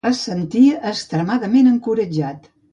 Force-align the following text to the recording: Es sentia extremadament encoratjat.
Es 0.09 0.19
sentia 0.27 0.79
extremadament 0.93 1.71
encoratjat. 1.75 2.53